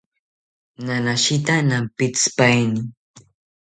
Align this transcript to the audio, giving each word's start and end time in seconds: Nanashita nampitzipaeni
Nanashita 0.85 1.53
nampitzipaeni 1.69 2.81